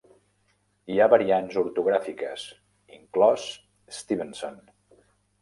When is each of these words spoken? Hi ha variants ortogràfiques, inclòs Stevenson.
Hi 0.93 0.95
ha 1.03 1.07
variants 1.11 1.59
ortogràfiques, 1.63 2.47
inclòs 2.99 3.47
Stevenson. 4.01 4.59